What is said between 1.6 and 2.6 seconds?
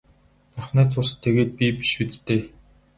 биш биз дээ.